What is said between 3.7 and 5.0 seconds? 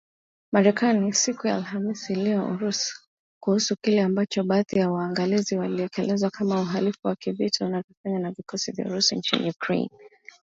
kile ambacho baadhi ya